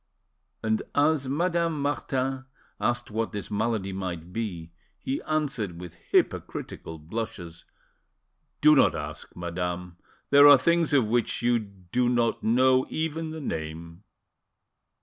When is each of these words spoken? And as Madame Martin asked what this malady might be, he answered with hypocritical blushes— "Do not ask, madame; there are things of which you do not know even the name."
And 0.63 0.81
as 0.95 1.29
Madame 1.29 1.79
Martin 1.79 2.45
asked 2.79 3.11
what 3.11 3.31
this 3.33 3.51
malady 3.51 3.93
might 3.93 4.33
be, 4.33 4.71
he 4.97 5.21
answered 5.27 5.79
with 5.79 5.93
hypocritical 6.09 6.97
blushes— 6.97 7.65
"Do 8.61 8.75
not 8.75 8.95
ask, 8.95 9.35
madame; 9.35 9.97
there 10.31 10.47
are 10.47 10.57
things 10.57 10.91
of 10.91 11.05
which 11.05 11.43
you 11.43 11.59
do 11.59 12.09
not 12.09 12.41
know 12.41 12.87
even 12.89 13.29
the 13.29 13.41
name." 13.41 14.03